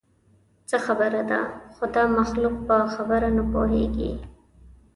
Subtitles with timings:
[0.69, 1.39] څه خبره ده؟
[1.73, 4.11] خو دا مخلوق په خبره نه پوهېږي.